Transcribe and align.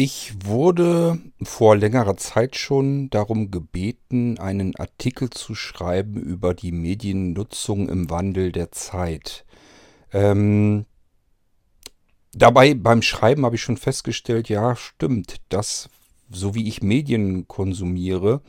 Ich 0.00 0.32
wurde 0.44 1.18
vor 1.42 1.74
längerer 1.74 2.16
Zeit 2.16 2.54
schon 2.54 3.10
darum 3.10 3.50
gebeten, 3.50 4.38
einen 4.38 4.76
Artikel 4.76 5.28
zu 5.28 5.56
schreiben 5.56 6.22
über 6.22 6.54
die 6.54 6.70
Mediennutzung 6.70 7.88
im 7.88 8.08
Wandel 8.08 8.52
der 8.52 8.70
Zeit. 8.70 9.44
Ähm, 10.12 10.86
dabei 12.32 12.74
beim 12.74 13.02
Schreiben 13.02 13.44
habe 13.44 13.56
ich 13.56 13.62
schon 13.62 13.76
festgestellt, 13.76 14.48
ja, 14.48 14.76
stimmt, 14.76 15.38
das, 15.48 15.88
so 16.30 16.54
wie 16.54 16.68
ich 16.68 16.80
Medien 16.80 17.48
konsumiere, 17.48 18.40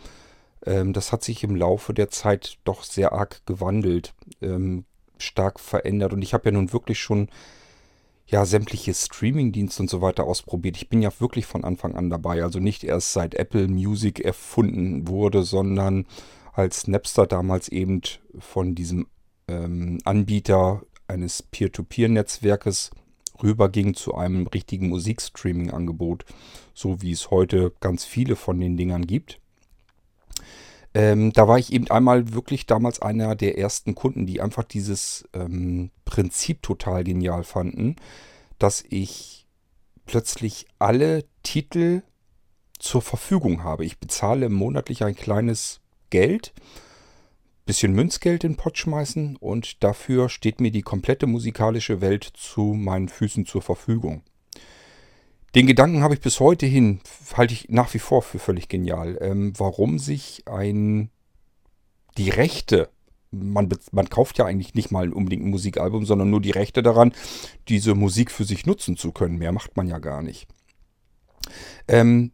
ähm, 0.68 0.94
das 0.94 1.12
hat 1.12 1.24
sich 1.24 1.44
im 1.44 1.56
Laufe 1.56 1.96
der 1.96 2.12
Zeit 2.12 2.60
doch 2.64 2.84
sehr 2.84 3.12
arg 3.12 3.44
gewandelt, 3.48 4.14
ähm, 4.44 4.86
stark 5.18 5.60
verändert. 5.60 6.14
Und 6.14 6.22
ich 6.22 6.36
habe 6.36 6.46
ja 6.46 6.52
nun 6.52 6.74
wirklich 6.74 7.00
schon 7.00 7.28
ja, 8.30 8.46
sämtliche 8.46 8.94
Streaming-Dienste 8.94 9.84
und 9.84 9.90
so 9.90 10.02
weiter 10.02 10.26
ausprobiert. 10.26 10.78
Ich 10.78 10.88
bin 10.88 11.02
ja 11.02 11.12
wirklich 11.20 11.48
von 11.48 11.64
Anfang 11.64 11.96
an 11.96 12.10
dabei. 12.10 12.44
Also 12.44 12.60
nicht 12.60 12.84
erst 12.84 13.14
seit 13.14 13.34
Apple 13.34 13.68
Music 13.68 14.20
erfunden 14.20 15.08
wurde, 15.08 15.44
sondern 15.44 16.06
als 16.54 16.88
Napster 16.88 17.26
damals 17.26 17.70
eben 17.70 18.02
von 18.38 18.76
diesem 18.76 19.08
ähm, 19.48 19.98
Anbieter 20.06 20.84
eines 21.08 21.42
Peer-to-Peer-Netzwerkes 21.42 22.92
rüberging 23.42 23.96
zu 23.96 24.14
einem 24.14 24.46
richtigen 24.46 24.90
Musikstreaming-Angebot, 24.90 26.26
so 26.76 27.02
wie 27.02 27.12
es 27.12 27.32
heute 27.32 27.74
ganz 27.80 28.06
viele 28.06 28.36
von 28.36 28.60
den 28.60 28.78
Dingern 28.78 29.08
gibt. 29.08 29.40
Ähm, 30.94 31.32
da 31.34 31.48
war 31.48 31.58
ich 31.58 31.72
eben 31.72 31.90
einmal 31.90 32.34
wirklich 32.34 32.66
damals 32.66 33.02
einer 33.02 33.36
der 33.36 33.58
ersten 33.58 33.96
Kunden, 33.96 34.26
die 34.26 34.42
einfach 34.42 34.64
dieses 34.64 35.28
ähm, 35.34 35.92
Prinzip 36.10 36.64
total 36.64 37.04
genial 37.04 37.44
fanden, 37.44 37.96
dass 38.58 38.84
ich 38.90 39.46
plötzlich 40.08 40.66
alle 40.80 41.24
Titel 41.44 42.02
zur 42.80 43.04
Verfügung 43.04 43.64
habe. 43.64 43.86
Ich 43.86 44.00
bezahle 44.00 44.50
monatlich 44.50 45.04
ein 45.04 45.16
kleines 45.16 45.82
Geld, 46.10 46.52
bisschen 47.68 47.94
Münzgeld 47.94 48.44
in 48.44 48.54
den 48.54 48.58
Pott 48.58 48.80
schmeißen 48.80 49.36
und 49.36 49.84
dafür 49.84 50.30
steht 50.30 50.60
mir 50.60 50.72
die 50.72 50.82
komplette 50.82 51.28
musikalische 51.28 52.02
Welt 52.02 52.24
zu 52.24 52.74
meinen 52.74 53.08
Füßen 53.08 53.46
zur 53.46 53.62
Verfügung. 53.62 54.24
Den 55.54 55.68
Gedanken 55.68 56.02
habe 56.02 56.16
ich 56.16 56.22
bis 56.22 56.40
heute 56.40 56.66
hin, 56.66 57.02
halte 57.36 57.54
ich 57.54 57.70
nach 57.70 57.94
wie 57.94 58.00
vor 58.00 58.24
für 58.24 58.40
völlig 58.40 58.68
genial. 58.68 59.20
Ähm, 59.22 59.54
warum 59.58 60.00
sich 60.00 60.48
ein 60.48 61.12
die 62.18 62.32
Rechte, 62.32 62.90
man, 63.32 63.70
man 63.92 64.10
kauft 64.10 64.38
ja 64.38 64.46
eigentlich 64.46 64.74
nicht 64.74 64.92
mal 64.92 65.14
unbedingt 65.14 65.46
ein 65.46 65.50
Musikalbum, 65.50 66.06
sondern 66.06 66.30
nur 66.30 66.42
die 66.42 66.52
Rechte 66.52 66.82
daran, 66.82 67.14
diese 67.68 67.96
Musik 67.96 68.32
für 68.32 68.44
sich 68.44 68.66
nutzen 68.66 68.98
zu 68.98 69.12
können. 69.12 69.38
Mehr 69.38 69.52
macht 69.52 69.78
man 69.78 69.88
ja 69.88 70.00
gar 70.00 70.22
nicht. 70.22 70.48
Ähm, 71.88 72.32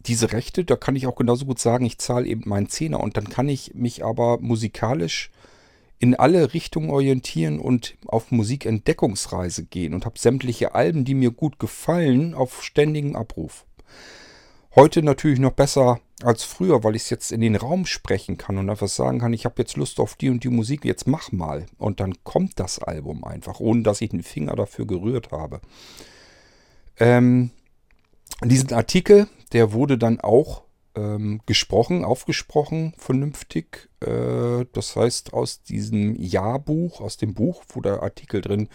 diese 0.00 0.32
Rechte, 0.32 0.64
da 0.64 0.76
kann 0.76 0.96
ich 0.96 1.06
auch 1.06 1.16
genauso 1.16 1.46
gut 1.46 1.58
sagen, 1.58 1.84
ich 1.84 1.98
zahle 1.98 2.26
eben 2.26 2.48
meinen 2.48 2.68
Zehner 2.68 3.00
und 3.00 3.16
dann 3.16 3.28
kann 3.28 3.48
ich 3.48 3.74
mich 3.74 4.04
aber 4.04 4.38
musikalisch 4.38 5.30
in 5.98 6.14
alle 6.14 6.52
Richtungen 6.52 6.90
orientieren 6.90 7.58
und 7.58 7.96
auf 8.06 8.30
Musikentdeckungsreise 8.30 9.64
gehen 9.64 9.94
und 9.94 10.04
habe 10.04 10.18
sämtliche 10.18 10.74
Alben, 10.74 11.04
die 11.04 11.14
mir 11.14 11.30
gut 11.30 11.58
gefallen, 11.58 12.34
auf 12.34 12.62
ständigen 12.62 13.16
Abruf. 13.16 13.64
Heute 14.78 15.02
natürlich 15.02 15.38
noch 15.38 15.52
besser 15.52 16.00
als 16.22 16.44
früher, 16.44 16.84
weil 16.84 16.96
ich 16.96 17.04
es 17.04 17.10
jetzt 17.10 17.32
in 17.32 17.40
den 17.40 17.56
Raum 17.56 17.86
sprechen 17.86 18.36
kann 18.36 18.58
und 18.58 18.68
einfach 18.68 18.88
sagen 18.88 19.20
kann, 19.20 19.32
ich 19.32 19.46
habe 19.46 19.54
jetzt 19.62 19.78
Lust 19.78 19.98
auf 19.98 20.16
die 20.16 20.28
und 20.28 20.44
die 20.44 20.50
Musik, 20.50 20.84
jetzt 20.84 21.06
mach 21.06 21.32
mal. 21.32 21.64
Und 21.78 21.98
dann 21.98 22.22
kommt 22.24 22.60
das 22.60 22.78
Album 22.78 23.24
einfach, 23.24 23.58
ohne 23.58 23.82
dass 23.82 24.02
ich 24.02 24.10
den 24.10 24.22
Finger 24.22 24.54
dafür 24.54 24.86
gerührt 24.86 25.30
habe. 25.32 25.62
Ähm, 26.98 27.52
diesen 28.44 28.74
Artikel, 28.74 29.28
der 29.54 29.72
wurde 29.72 29.96
dann 29.96 30.20
auch 30.20 30.64
ähm, 30.94 31.40
gesprochen, 31.46 32.04
aufgesprochen, 32.04 32.92
vernünftig. 32.98 33.88
Äh, 34.00 34.66
das 34.74 34.94
heißt, 34.94 35.32
aus 35.32 35.62
diesem 35.62 36.16
Jahrbuch, 36.16 37.00
aus 37.00 37.16
dem 37.16 37.32
Buch, 37.32 37.64
wo 37.70 37.80
der 37.80 38.02
Artikel 38.02 38.42
drin 38.42 38.68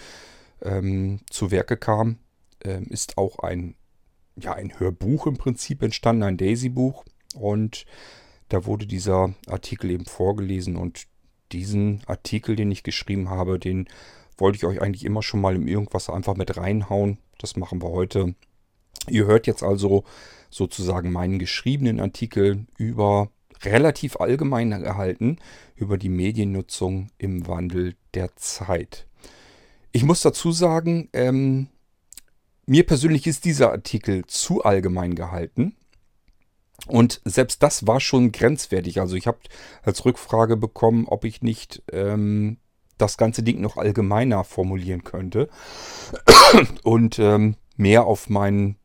ähm, 0.64 1.20
zu 1.30 1.52
Werke 1.52 1.78
kam, 1.78 2.18
ähm, 2.64 2.88
ist 2.90 3.20
auch 3.20 3.38
ein, 3.40 3.76
ja, 4.36 4.54
ein 4.54 4.80
Hörbuch 4.80 5.28
im 5.28 5.38
Prinzip 5.38 5.82
entstanden, 5.82 6.24
ein 6.24 6.38
Daisy-Buch. 6.38 7.04
Und 7.36 7.86
da 8.50 8.66
wurde 8.66 8.86
dieser 8.86 9.34
Artikel 9.48 9.92
eben 9.92 10.06
vorgelesen 10.06 10.76
und 10.76 11.08
diesen 11.52 12.02
Artikel, 12.08 12.56
den 12.56 12.72
ich 12.72 12.84
geschrieben 12.84 13.30
habe, 13.30 13.60
den 13.60 13.88
wollte 14.38 14.58
ich 14.58 14.66
euch 14.66 14.82
eigentlich 14.82 15.06
immer 15.06 15.22
schon 15.22 15.42
mal 15.42 15.56
im 15.56 15.68
Irgendwas 15.68 16.10
einfach 16.10 16.36
mit 16.36 16.58
reinhauen. 16.58 17.18
Das 17.38 17.56
machen 17.56 17.82
wir 17.82 17.90
heute. 17.90 18.36
Ihr 19.08 19.26
hört 19.26 19.48
jetzt 19.48 19.64
also 19.64 20.04
sozusagen 20.50 21.12
meinen 21.12 21.40
geschriebenen 21.40 22.00
Artikel 22.00 22.66
über 22.78 23.30
relativ 23.64 24.18
allgemein 24.18 24.72
gehalten 24.72 25.38
über 25.76 25.98
die 25.98 26.10
Mediennutzung 26.10 27.10
im 27.18 27.48
Wandel 27.48 27.96
der 28.14 28.36
Zeit. 28.36 29.08
Ich 29.92 30.04
muss 30.04 30.22
dazu 30.22 30.52
sagen, 30.52 31.10
ähm, 31.14 31.68
mir 32.66 32.86
persönlich 32.86 33.28
ist 33.28 33.46
dieser 33.46 33.72
Artikel 33.72 34.26
zu 34.26 34.64
allgemein 34.64 35.16
gehalten. 35.16 35.76
Und 36.88 37.22
selbst 37.26 37.62
das 37.62 37.86
war 37.86 38.00
schon 38.00 38.32
grenzwertig. 38.32 39.00
Also 39.00 39.16
ich 39.16 39.28
habe 39.28 39.40
als 39.84 40.04
Rückfrage 40.06 40.58
bekommen, 40.58 41.06
ob 41.08 41.26
ich 41.26 41.42
nicht 41.42 41.84
ähm, 41.92 42.58
das 42.98 43.18
ganze 43.18 43.44
Ding 43.44 43.62
noch 43.62 43.78
allgemeiner 43.78 44.44
formulieren 44.44 45.04
könnte 45.04 45.50
und 46.84 47.20
ähm, 47.20 47.56
mehr 47.78 48.06
auf 48.06 48.30
meinen 48.30 48.78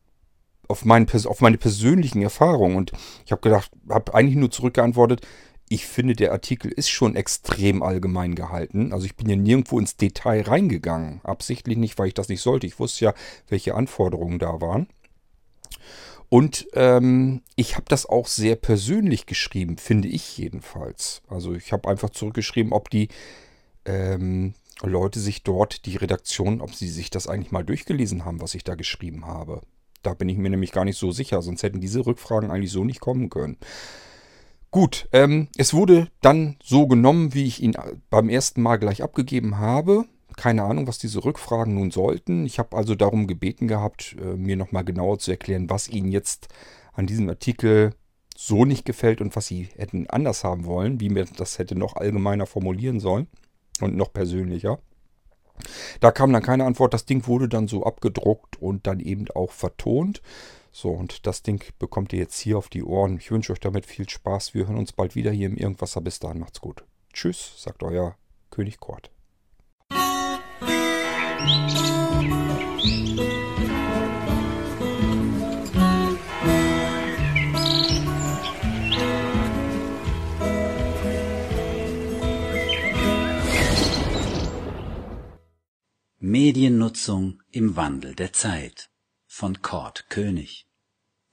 auf, 0.67 0.83
mein, 0.83 1.07
auf 1.25 1.41
meine 1.41 1.57
persönlichen 1.57 2.21
Erfahrungen. 2.21 2.75
Und 2.75 2.91
ich 3.25 3.31
habe 3.31 3.41
gedacht, 3.41 3.71
habe 3.89 4.13
eigentlich 4.13 4.35
nur 4.35 4.51
zurückgeantwortet, 4.51 5.25
ich 5.69 5.85
finde, 5.85 6.15
der 6.15 6.31
Artikel 6.31 6.71
ist 6.71 6.89
schon 6.89 7.15
extrem 7.15 7.83
allgemein 7.83 8.35
gehalten. 8.35 8.93
Also 8.93 9.05
ich 9.05 9.15
bin 9.15 9.29
ja 9.29 9.35
nirgendwo 9.35 9.79
ins 9.79 9.97
Detail 9.97 10.41
reingegangen. 10.43 11.19
Absichtlich 11.23 11.77
nicht, 11.77 11.97
weil 11.99 12.07
ich 12.07 12.13
das 12.13 12.29
nicht 12.29 12.41
sollte. 12.41 12.67
Ich 12.67 12.79
wusste 12.79 13.05
ja, 13.05 13.13
welche 13.49 13.75
Anforderungen 13.75 14.39
da 14.39 14.61
waren. 14.61 14.87
Und 16.29 16.67
ähm, 16.73 17.41
ich 17.55 17.75
habe 17.75 17.85
das 17.87 18.05
auch 18.05 18.27
sehr 18.27 18.55
persönlich 18.55 19.25
geschrieben, 19.25 19.77
finde 19.77 20.07
ich 20.09 20.37
jedenfalls. 20.37 21.21
Also 21.27 21.53
ich 21.53 21.71
habe 21.71 21.89
einfach 21.89 22.09
zurückgeschrieben, 22.09 22.73
ob 22.73 22.89
die 22.89 23.07
ähm, 23.85 24.53
Leute 24.81 25.19
sich 25.19 25.43
dort, 25.43 25.85
die 25.85 25.95
Redaktion, 25.95 26.61
ob 26.61 26.75
sie 26.75 26.89
sich 26.89 27.09
das 27.09 27.27
eigentlich 27.27 27.51
mal 27.51 27.63
durchgelesen 27.63 28.25
haben, 28.25 28.41
was 28.41 28.55
ich 28.55 28.63
da 28.63 28.75
geschrieben 28.75 29.25
habe. 29.25 29.61
Da 30.03 30.13
bin 30.13 30.29
ich 30.29 30.37
mir 30.37 30.49
nämlich 30.49 30.71
gar 30.71 30.85
nicht 30.85 30.97
so 30.97 31.11
sicher, 31.11 31.41
sonst 31.41 31.63
hätten 31.63 31.81
diese 31.81 32.05
Rückfragen 32.05 32.51
eigentlich 32.51 32.71
so 32.71 32.83
nicht 32.83 32.99
kommen 32.99 33.29
können. 33.29 33.57
Gut, 34.77 35.09
ähm, 35.11 35.47
es 35.57 35.73
wurde 35.73 36.07
dann 36.21 36.55
so 36.63 36.85
genommen, 36.85 37.33
wie 37.33 37.45
ich 37.45 37.63
ihn 37.63 37.75
beim 38.11 38.29
ersten 38.29 38.61
Mal 38.61 38.75
gleich 38.77 39.01
abgegeben 39.01 39.57
habe. 39.57 40.05
Keine 40.35 40.65
Ahnung, 40.65 40.85
was 40.85 40.99
diese 40.99 41.25
Rückfragen 41.25 41.73
nun 41.73 41.89
sollten. 41.89 42.45
Ich 42.45 42.59
habe 42.59 42.77
also 42.77 42.93
darum 42.93 43.25
gebeten 43.25 43.67
gehabt, 43.67 44.15
äh, 44.21 44.35
mir 44.35 44.55
nochmal 44.55 44.83
genauer 44.83 45.17
zu 45.17 45.31
erklären, 45.31 45.67
was 45.67 45.87
Ihnen 45.87 46.11
jetzt 46.11 46.49
an 46.93 47.07
diesem 47.07 47.27
Artikel 47.27 47.95
so 48.35 48.65
nicht 48.65 48.85
gefällt 48.85 49.19
und 49.19 49.35
was 49.35 49.47
Sie 49.47 49.67
hätten 49.77 50.07
anders 50.11 50.43
haben 50.43 50.65
wollen, 50.65 50.99
wie 50.99 51.09
mir 51.09 51.25
das 51.25 51.57
hätte 51.57 51.75
noch 51.75 51.95
allgemeiner 51.95 52.45
formulieren 52.45 52.99
sollen 52.99 53.25
und 53.81 53.97
noch 53.97 54.13
persönlicher. 54.13 54.77
Da 56.01 56.11
kam 56.11 56.31
dann 56.31 56.43
keine 56.43 56.65
Antwort. 56.65 56.93
Das 56.93 57.05
Ding 57.05 57.25
wurde 57.25 57.49
dann 57.49 57.67
so 57.67 57.83
abgedruckt 57.83 58.61
und 58.61 58.85
dann 58.85 58.99
eben 58.99 59.25
auch 59.33 59.53
vertont. 59.53 60.21
So, 60.79 60.91
und 60.91 61.25
das 61.25 61.41
Ding 61.41 61.63
bekommt 61.79 62.13
ihr 62.13 62.19
jetzt 62.19 62.37
hier 62.37 62.55
auf 62.55 62.69
die 62.69 62.83
Ohren. 62.83 63.17
Ich 63.17 63.31
wünsche 63.31 63.51
euch 63.51 63.59
damit 63.59 63.87
viel 63.87 64.07
Spaß. 64.07 64.53
Wir 64.53 64.67
hören 64.67 64.77
uns 64.77 64.93
bald 64.93 65.15
wieder 65.15 65.31
hier 65.31 65.47
im 65.47 65.57
Irgendwasser. 65.57 66.01
Bis 66.01 66.19
dahin 66.19 66.37
macht's 66.37 66.61
gut. 66.61 66.83
Tschüss, 67.11 67.53
sagt 67.57 67.81
euer 67.81 68.15
König 68.51 68.79
Kort. 68.79 69.09
Mediennutzung 86.19 87.41
im 87.49 87.75
Wandel 87.75 88.13
der 88.13 88.31
Zeit 88.31 88.91
von 89.25 89.63
Kurt 89.63 90.11
König. 90.11 90.66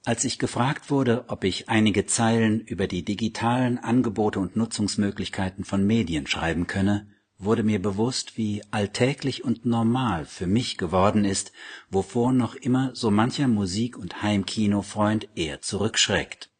Als 0.05 0.23
ich 0.23 0.37
gefragt 0.37 0.91
wurde, 0.91 1.25
ob 1.29 1.43
ich 1.43 1.67
einige 1.67 2.05
Zeilen 2.05 2.61
über 2.61 2.85
die 2.85 3.03
digitalen 3.03 3.79
Angebote 3.79 4.39
und 4.39 4.55
Nutzungsmöglichkeiten 4.55 5.65
von 5.65 5.83
Medien 5.83 6.27
schreiben 6.27 6.67
könne, 6.67 7.07
wurde 7.39 7.63
mir 7.63 7.81
bewusst, 7.81 8.37
wie 8.37 8.61
alltäglich 8.69 9.43
und 9.43 9.65
normal 9.65 10.25
für 10.25 10.45
mich 10.45 10.77
geworden 10.77 11.25
ist, 11.25 11.51
wovor 11.89 12.33
noch 12.33 12.53
immer 12.53 12.95
so 12.95 13.09
mancher 13.09 13.47
Musik- 13.47 13.97
und 13.97 14.21
Heimkinofreund 14.21 15.27
eher 15.33 15.61
zurückschreckt. 15.61 16.51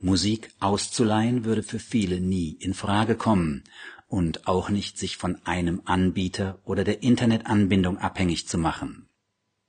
Musik 0.00 0.50
auszuleihen 0.58 1.44
würde 1.44 1.62
für 1.62 1.78
viele 1.78 2.20
nie 2.20 2.50
in 2.50 2.74
Frage 2.74 3.14
kommen, 3.14 3.62
und 4.08 4.48
auch 4.48 4.70
nicht 4.70 4.98
sich 4.98 5.18
von 5.18 5.38
einem 5.44 5.82
Anbieter 5.84 6.58
oder 6.64 6.82
der 6.82 7.02
Internetanbindung 7.04 7.98
abhängig 7.98 8.48
zu 8.48 8.58
machen. 8.58 9.08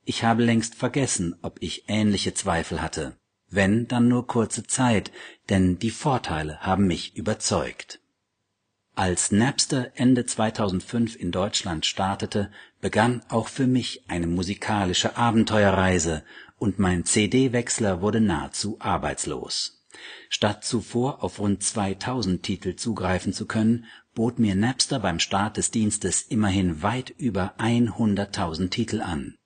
ich 0.09 0.23
habe 0.23 0.43
längst 0.43 0.73
vergessen, 0.73 1.35
ob 1.43 1.61
ich 1.61 1.83
ähnliche 1.87 2.33
Zweifel 2.33 2.81
hatte. 2.81 3.18
Wenn, 3.49 3.87
dann 3.87 4.07
nur 4.07 4.27
kurze 4.27 4.63
Zeit, 4.65 5.11
denn 5.49 5.79
die 5.79 5.91
Vorteile 5.91 6.59
haben 6.59 6.87
mich 6.87 7.15
überzeugt. 7.15 7.99
Als 8.95 9.31
Napster 9.31 9.91
Ende 9.95 10.25
2005 10.25 11.15
in 11.15 11.31
Deutschland 11.31 11.85
startete, 11.85 12.51
begann 12.81 13.21
auch 13.29 13.47
für 13.47 13.65
mich 13.65 14.03
eine 14.09 14.27
musikalische 14.27 15.15
Abenteuerreise 15.15 16.23
und 16.57 16.79
mein 16.79 17.05
CD-Wechsler 17.05 18.01
wurde 18.01 18.19
nahezu 18.19 18.75
arbeitslos. 18.79 19.85
Statt 20.29 20.63
zuvor 20.65 21.23
auf 21.23 21.39
rund 21.39 21.63
2000 21.63 22.43
Titel 22.43 22.75
zugreifen 22.75 23.33
zu 23.33 23.45
können, 23.45 23.85
bot 24.13 24.37
mir 24.37 24.53
Napster 24.53 24.99
beim 24.99 25.19
Start 25.19 25.57
des 25.57 25.71
Dienstes 25.71 26.21
immerhin 26.21 26.83
weit 26.83 27.09
über 27.17 27.55
100.000 27.57 28.69
Titel 28.69 29.01
an. 29.01 29.38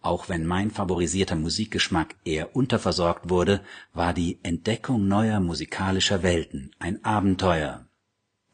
Auch 0.00 0.28
wenn 0.28 0.46
mein 0.46 0.70
favorisierter 0.70 1.36
Musikgeschmack 1.36 2.16
eher 2.24 2.56
unterversorgt 2.56 3.28
wurde, 3.28 3.62
war 3.92 4.14
die 4.14 4.38
Entdeckung 4.42 5.08
neuer 5.08 5.40
musikalischer 5.40 6.22
Welten 6.22 6.74
ein 6.78 7.04
Abenteuer 7.04 7.86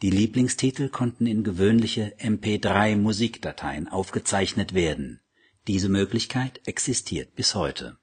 die 0.02 0.10
Lieblingstitel 0.10 0.90
konnten 0.90 1.26
in 1.26 1.42
gewöhnliche 1.42 2.14
MP3-Musikdateien 2.18 3.88
aufgezeichnet 3.88 4.74
werden. 4.74 5.20
Diese 5.66 5.88
Möglichkeit 5.88 6.60
existiert 6.66 7.34
bis 7.34 7.54
heute. 7.54 7.96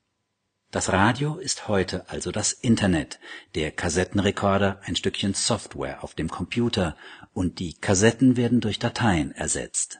Das 0.71 0.91
Radio 0.91 1.37
ist 1.37 1.67
heute 1.67 2.09
also 2.09 2.31
das 2.31 2.51
Internet, 2.51 3.19
der 3.53 3.69
Kassettenrekorder 3.69 4.81
ein 4.83 4.95
Stückchen 4.95 5.35
Software 5.35 6.03
auf 6.03 6.15
dem 6.15 6.29
Computer 6.29 6.97
und 7.31 7.59
die 7.59 7.75
Kassetten 7.75 8.37
werden 8.37 8.59
durch 8.59 8.79
Dateien 8.79 9.31
ersetzt. 9.31 9.99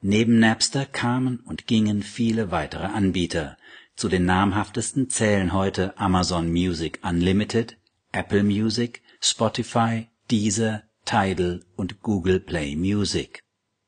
Neben 0.00 0.38
Napster 0.38 0.86
kamen 0.86 1.40
und 1.40 1.66
gingen 1.66 2.04
viele 2.04 2.52
weitere 2.52 2.86
Anbieter. 2.86 3.56
Zu 3.96 4.08
den 4.08 4.26
namhaftesten 4.26 5.10
zählen 5.10 5.52
heute 5.52 5.98
Amazon 5.98 6.52
Music 6.52 7.00
Unlimited, 7.02 7.76
Apple 8.12 8.44
Music, 8.44 9.02
Spotify, 9.20 10.06
Deezer, 10.30 10.84
Tidal 11.04 11.64
und 11.74 12.00
Google 12.00 12.38
Play 12.38 12.76
Music. 12.76 13.42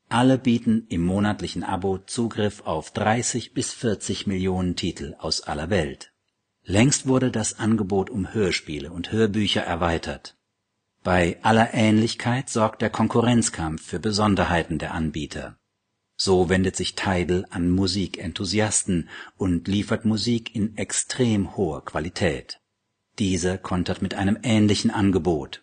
Alle 0.09 0.37
bieten 0.37 0.87
im 0.89 1.03
monatlichen 1.03 1.63
Abo 1.63 1.99
Zugriff 1.99 2.63
auf 2.65 2.93
30 2.93 3.55
bis 3.55 3.73
40 3.73 4.27
Millionen 4.27 4.75
Titel 4.75 5.15
aus 5.21 5.43
aller 5.43 5.71
Welt. 5.71 6.13
Längst 6.65 7.07
wurde 7.07 7.31
das 7.31 7.61
Angebot 7.61 8.11
um 8.11 8.35
Hörspiele 8.35 8.91
und 8.91 9.13
Hörbücher 9.13 9.63
erweitert. 9.63 10.37
Bei 11.05 11.39
aller 11.43 11.73
Ähnlichkeit 11.73 12.51
sorgt 12.51 12.83
der 12.83 12.91
Konkurrenzkampf 12.91 13.87
für 13.87 14.01
Besonderheiten 14.01 14.79
der 14.79 14.93
Anbieter. 14.93 15.60
So 16.23 16.49
wendet 16.49 16.77
sich 16.77 16.95
Tidal 16.95 17.47
an 17.49 17.71
Musikenthusiasten 17.71 19.09
und 19.39 19.69
liefert 19.69 20.05
Musik 20.05 20.55
in 20.55 20.77
extrem 20.77 21.57
hoher 21.57 21.85
Qualität. 21.85 22.61
Dieser 23.19 23.57
kontert 23.57 24.03
mit 24.03 24.15
einem 24.15 24.39
ähnlichen 24.43 24.91
Angebot 24.91 25.63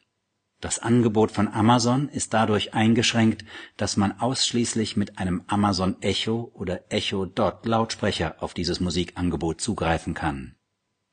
das 0.59 0.79
Angebot 0.79 1.29
von 1.29 1.47
Amazon 1.47 2.09
ist 2.09 2.33
dadurch 2.33 2.73
eingeschränkt, 2.73 3.45
dass 3.77 3.95
man 3.95 4.19
ausschließlich 4.19 4.97
mit 4.97 5.19
einem 5.19 5.43
Amazon 5.45 6.01
Echo 6.01 6.51
oder 6.55 6.91
Echo 6.91 7.25
Dot 7.27 7.65
Lautsprecher 7.67 8.37
auf 8.39 8.55
dieses 8.55 8.79
Musikangebot 8.79 9.61
zugreifen 9.61 10.15
kann. 10.15 10.55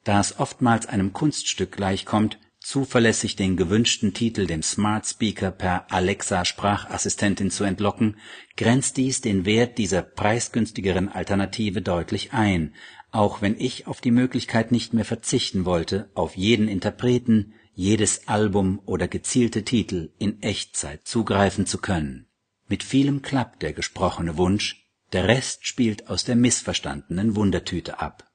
Da 0.02 0.18
es 0.18 0.38
oftmals 0.38 0.86
einem 0.86 1.12
Kunststück 1.12 1.72
gleichkommt, 1.72 2.38
zuverlässig 2.64 3.36
den 3.36 3.56
gewünschten 3.56 4.14
Titel 4.14 4.46
dem 4.46 4.62
Smart 4.62 5.06
Speaker 5.06 5.50
per 5.50 5.92
Alexa 5.92 6.44
Sprachassistentin 6.46 7.50
zu 7.50 7.64
entlocken, 7.64 8.16
grenzt 8.56 8.96
dies 8.96 9.20
den 9.20 9.44
Wert 9.44 9.76
dieser 9.76 10.00
preisgünstigeren 10.02 11.10
Alternative 11.10 11.82
deutlich 11.82 12.32
ein, 12.32 12.74
auch 13.10 13.42
wenn 13.42 13.60
ich 13.60 13.86
auf 13.86 14.00
die 14.00 14.10
Möglichkeit 14.10 14.72
nicht 14.72 14.94
mehr 14.94 15.04
verzichten 15.04 15.66
wollte, 15.66 16.10
auf 16.14 16.36
jeden 16.36 16.66
Interpreten 16.66 17.52
jedes 17.74 18.28
Album 18.28 18.80
oder 18.86 19.08
gezielte 19.08 19.64
Titel 19.64 20.12
in 20.18 20.42
Echtzeit 20.42 21.06
zugreifen 21.06 21.66
zu 21.66 21.78
können. 21.78 22.26
Mit 22.66 22.82
vielem 22.82 23.20
klappt 23.20 23.62
der 23.62 23.74
gesprochene 23.74 24.38
Wunsch, 24.38 24.88
der 25.12 25.28
Rest 25.28 25.66
spielt 25.66 26.08
aus 26.08 26.24
der 26.24 26.34
missverstandenen 26.34 27.36
Wundertüte 27.36 28.00
ab. 28.00 28.26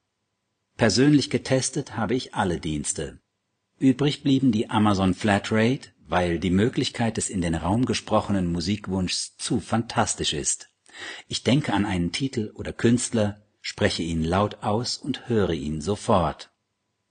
Persönlich 0.77 1.29
getestet 1.29 1.97
habe 1.97 2.13
ich 2.15 2.35
alle 2.35 2.59
Dienste. 2.59 3.19
Übrig 3.79 4.23
blieben 4.23 4.51
die 4.51 4.69
Amazon 4.69 5.13
Flatrate, 5.13 5.89
weil 6.07 6.39
die 6.39 6.51
Möglichkeit 6.51 7.17
des 7.17 7.29
in 7.29 7.41
den 7.41 7.55
Raum 7.55 7.85
gesprochenen 7.85 8.51
Musikwunschs 8.51 9.37
zu 9.37 9.59
fantastisch 9.59 10.33
ist. 10.33 10.69
Ich 11.27 11.43
denke 11.43 11.73
an 11.73 11.85
einen 11.85 12.11
Titel 12.11 12.51
oder 12.55 12.73
Künstler, 12.73 13.41
spreche 13.61 14.03
ihn 14.03 14.23
laut 14.23 14.63
aus 14.63 14.97
und 14.97 15.29
höre 15.29 15.51
ihn 15.51 15.81
sofort 15.81 16.51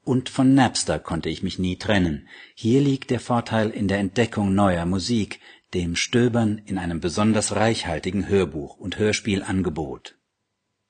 und 0.08 0.30
von 0.30 0.54
Napster 0.54 0.98
konnte 0.98 1.28
ich 1.28 1.42
mich 1.42 1.58
nie 1.58 1.76
trennen. 1.76 2.28
Hier 2.54 2.80
liegt 2.80 3.10
der 3.10 3.20
Vorteil 3.20 3.68
in 3.68 3.88
der 3.88 3.98
Entdeckung 3.98 4.54
neuer 4.54 4.86
Musik, 4.86 5.38
dem 5.74 5.96
Stöbern 5.96 6.62
in 6.64 6.78
einem 6.78 6.98
besonders 6.98 7.54
reichhaltigen 7.54 8.26
Hörbuch 8.26 8.78
und 8.78 8.98
Hörspielangebot. 8.98 10.16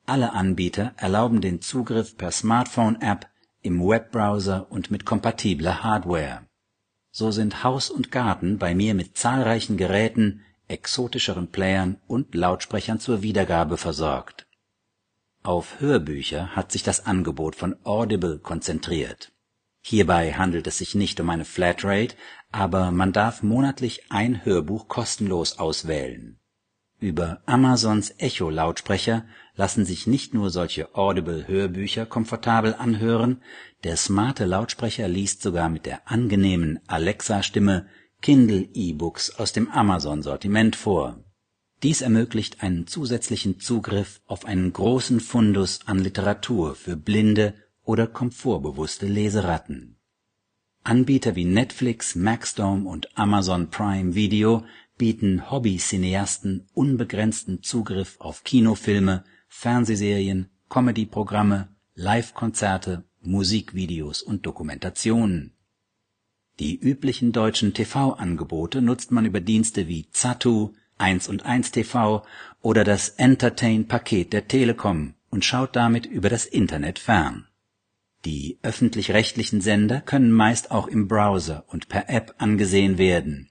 Alle 0.07 0.35
Anbieter 0.35 0.95
erlauben 0.97 1.41
den 1.41 1.61
Zugriff 1.61 2.17
per 2.17 2.31
Smartphone-App, 2.31 3.27
im 3.63 3.81
Webbrowser 3.81 4.71
und 4.71 4.91
mit 4.91 5.05
kompatibler 5.05 5.83
Hardware. 5.83 6.47
So 7.11 7.31
sind 7.31 7.65
Haus 7.65 7.91
und 7.91 8.13
Garten 8.13 8.59
bei 8.59 8.75
mir 8.75 8.95
mit 8.95 9.17
zahlreichen 9.17 9.77
Geräten, 9.77 10.43
exotischeren 10.69 11.49
Playern 11.49 11.97
und 12.07 12.35
Lautsprechern 12.35 13.01
zur 13.01 13.23
Wiedergabe 13.23 13.77
versorgt 13.77 14.49
auf 15.49 15.81
Hörbücher 15.81 16.55
hat 16.55 16.73
sich 16.73 16.83
das 16.83 17.07
Angebot 17.07 17.57
von 17.57 17.75
Audible 17.83 18.39
konzentriert. 18.39 19.33
Hierbei 19.81 20.35
handelt 20.35 20.67
es 20.67 20.77
sich 20.77 20.95
nicht 20.95 21.21
um 21.21 21.31
eine 21.31 21.47
Flatrate, 21.47 22.17
aber 22.53 22.91
man 22.91 23.15
darf 23.15 23.43
monatlich 23.43 24.11
ein 24.11 24.45
Hörbuch 24.45 24.89
kostenlos 24.89 25.59
auswählen. 25.59 26.39
Über 27.01 27.43
Amazons 27.47 28.15
Echo-Lautsprecher 28.19 29.25
lassen 29.55 29.85
sich 29.85 30.07
nicht 30.07 30.35
nur 30.35 30.51
solche 30.51 30.95
Audible-Hörbücher 30.95 32.07
komfortabel 32.07 32.75
anhören, 32.75 33.43
der 33.85 33.97
smarte 33.97 34.45
Lautsprecher 34.45 35.09
liest 35.09 35.43
sogar 35.43 35.69
mit 35.69 35.87
der 35.87 36.11
angenehmen 36.11 36.81
Alexa-Stimme 36.87 37.87
Kindle-E-Books 38.21 39.39
aus 39.39 39.53
dem 39.53 39.71
Amazon-Sortiment 39.71 40.75
vor 40.75 41.23
dies 41.83 42.01
ermöglicht 42.01 42.63
einen 42.63 42.89
zusätzlichen 42.89 43.61
Zugriff 43.61 44.21
auf 44.27 44.45
einen 44.45 44.73
großen 44.73 45.21
Fundus 45.21 45.81
an 45.87 46.01
Literatur 46.01 46.75
für 46.75 46.97
blinde 46.97 47.55
oder 47.85 48.09
komfortbewusste 48.09 49.07
Leseratten. 49.07 49.97
Anbieter 50.83 51.37
wie 51.37 51.45
Netflix, 51.45 52.17
Maxdome 52.17 52.89
und 52.89 53.17
Amazon 53.17 53.71
Prime 53.71 54.17
Video 54.17 54.65
bieten 54.99 55.51
Hobby-Cineasten 55.51 56.67
unbegrenzten 56.75 57.63
Zugriff 57.63 58.17
auf 58.19 58.45
Kinofilme, 58.45 59.25
Fernsehserien, 59.49 60.51
Comedy-Programme, 60.69 61.69
Live-Konzerte, 61.95 63.05
Musikvideos 63.23 64.23
und 64.23 64.45
Dokumentationen. 64.45 65.55
Die 66.59 66.79
üblichen 66.79 67.33
deutschen 67.33 67.73
TV-Angebote 67.73 68.83
nutzt 68.83 69.13
man 69.13 69.25
über 69.25 69.41
Dienste 69.41 69.87
wie 69.89 70.11
Zatu 70.11 70.75
1 70.99 71.29
und 71.29 71.47
1 71.47 71.71
TV 71.71 72.25
oder 72.61 72.85
das 72.85 73.11
Entertain-Paket 73.11 74.33
der 74.33 74.49
Telekom 74.49 75.15
und 75.31 75.45
schaut 75.45 75.77
damit 75.77 76.07
über 76.07 76.29
das 76.29 76.47
Internet 76.47 76.99
fern. 76.99 77.47
Die 78.25 78.59
öffentlich-rechtlichen 78.63 79.61
Sender 79.61 80.01
können 80.01 80.33
meist 80.33 80.73
auch 80.73 80.89
im 80.89 81.07
Browser 81.07 81.65
und 81.69 81.89
per 81.89 82.11
App 82.11 82.35
angesehen 82.39 82.99
werden. 82.99 83.48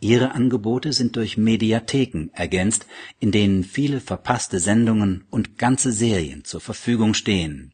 Ihre 0.00 0.32
Angebote 0.32 0.92
sind 0.92 1.16
durch 1.16 1.36
Mediatheken 1.36 2.30
ergänzt, 2.32 2.86
in 3.20 3.32
denen 3.32 3.64
viele 3.64 4.00
verpasste 4.00 4.60
Sendungen 4.60 5.24
und 5.30 5.58
ganze 5.58 5.92
Serien 5.92 6.44
zur 6.44 6.60
Verfügung 6.60 7.14
stehen. 7.14 7.72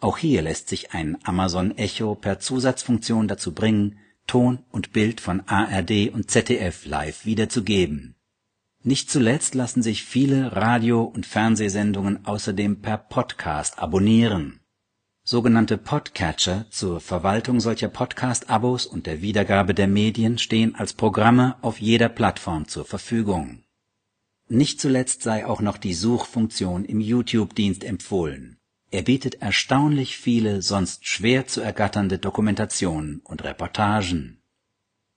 Auch 0.00 0.18
hier 0.18 0.42
lässt 0.42 0.68
sich 0.68 0.92
ein 0.92 1.18
Amazon 1.24 1.76
Echo 1.76 2.14
per 2.14 2.38
Zusatzfunktion 2.38 3.26
dazu 3.26 3.52
bringen, 3.52 3.98
Ton 4.26 4.60
und 4.70 4.92
Bild 4.92 5.20
von 5.20 5.40
ARD 5.46 6.10
und 6.12 6.30
ZDF 6.30 6.86
live 6.86 7.24
wiederzugeben 7.26 8.14
nicht 8.86 9.10
zuletzt 9.10 9.54
lassen 9.54 9.82
sich 9.82 10.04
viele 10.04 10.54
Radio- 10.54 11.04
und 11.04 11.24
Fernsehsendungen 11.24 12.26
außerdem 12.26 12.82
per 12.82 12.98
Podcast 12.98 13.78
abonnieren. 13.78 14.60
Sogenannte 15.26 15.78
Podcatcher 15.78 16.66
zur 16.68 17.00
Verwaltung 17.00 17.58
solcher 17.58 17.88
Podcast-Abos 17.88 18.84
und 18.84 19.06
der 19.06 19.22
Wiedergabe 19.22 19.72
der 19.72 19.88
Medien 19.88 20.36
stehen 20.36 20.74
als 20.74 20.92
Programme 20.92 21.56
auf 21.62 21.80
jeder 21.80 22.10
Plattform 22.10 22.68
zur 22.68 22.84
Verfügung. 22.84 23.64
Nicht 24.48 24.82
zuletzt 24.82 25.22
sei 25.22 25.46
auch 25.46 25.62
noch 25.62 25.78
die 25.78 25.94
Suchfunktion 25.94 26.84
im 26.84 27.00
YouTube-Dienst 27.00 27.84
empfohlen. 27.84 28.58
Er 28.90 29.00
bietet 29.00 29.40
erstaunlich 29.40 30.18
viele 30.18 30.60
sonst 30.60 31.08
schwer 31.08 31.46
zu 31.46 31.62
ergatternde 31.62 32.18
Dokumentationen 32.18 33.22
und 33.24 33.44
Reportagen. 33.44 34.42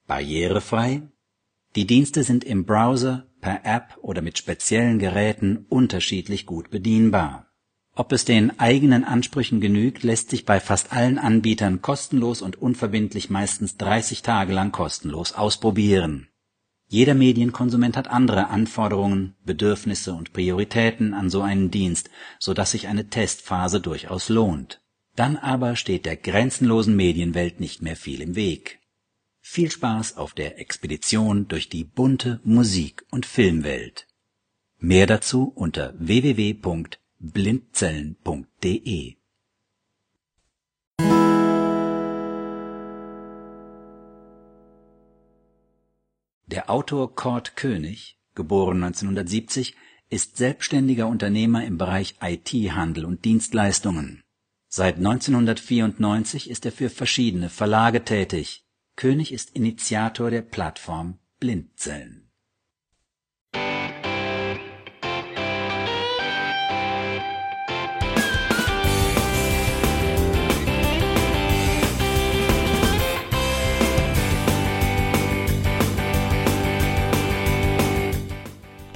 Barrierefrei? 0.07 1.01
Die 1.75 1.85
Dienste 1.85 2.23
sind 2.23 2.45
im 2.45 2.63
Browser 2.63 3.27
per 3.41 3.65
App 3.65 3.97
oder 4.01 4.21
mit 4.21 4.37
speziellen 4.37 4.99
Geräten 4.99 5.65
unterschiedlich 5.67 6.45
gut 6.45 6.69
bedienbar. 6.69 7.46
Ob 7.97 8.11
es 8.11 8.25
den 8.25 8.59
eigenen 8.59 9.03
Ansprüchen 9.03 9.59
genügt, 9.59 10.03
lässt 10.03 10.29
sich 10.29 10.45
bei 10.45 10.59
fast 10.59 10.93
allen 10.93 11.17
Anbietern 11.17 11.81
kostenlos 11.81 12.43
und 12.43 12.61
unverbindlich 12.61 13.31
meistens 13.31 13.75
30 13.77 14.21
Tage 14.21 14.53
lang 14.53 14.71
kostenlos 14.71 15.33
ausprobieren. 15.33 16.27
Jeder 16.87 17.15
Medienkonsument 17.15 17.97
hat 17.97 18.07
andere 18.07 18.49
Anforderungen, 18.49 19.35
Bedürfnisse 19.43 20.13
und 20.13 20.31
Prioritäten 20.31 21.15
an 21.15 21.31
so 21.31 21.41
einen 21.41 21.71
Dienst, 21.71 22.11
so 22.37 22.53
dass 22.53 22.69
sich 22.69 22.87
eine 22.87 23.09
Testphase 23.09 23.81
durchaus 23.81 24.29
lohnt. 24.29 24.79
Dann 25.15 25.35
aber 25.35 25.75
steht 25.75 26.05
der 26.05 26.17
grenzenlosen 26.17 26.95
Medienwelt 26.95 27.59
nicht 27.59 27.81
mehr 27.81 27.95
viel 27.95 28.21
im 28.21 28.35
Weg. 28.35 28.79
Viel 29.41 29.71
Spaß 29.71 30.17
auf 30.17 30.33
der 30.35 30.59
Expedition 30.59 31.47
durch 31.47 31.67
die 31.67 31.83
bunte 31.83 32.41
Musik- 32.43 33.05
und 33.09 33.25
Filmwelt. 33.25 34.05
Mehr 34.77 35.07
dazu 35.07 35.51
unter 35.55 35.95
www.blindzellen.de 37.19 39.15
Der 46.45 46.69
Autor 46.69 47.15
Kurt 47.15 47.55
König, 47.55 48.19
geboren 48.35 48.83
1970, 48.83 49.75
ist 50.09 50.37
selbstständiger 50.37 51.07
Unternehmer 51.07 51.65
im 51.65 51.77
Bereich 51.77 52.15
IT-Handel 52.21 53.03
und 53.05 53.25
Dienstleistungen. 53.25 54.23
Seit 54.69 54.97
1994 54.97 56.49
ist 56.49 56.65
er 56.65 56.71
für 56.71 56.89
verschiedene 56.89 57.49
Verlage 57.49 58.05
tätig. 58.05 58.65
König 58.95 59.33
ist 59.33 59.55
Initiator 59.55 60.29
der 60.31 60.41
Plattform 60.41 61.19
Blindzellen 61.39 62.26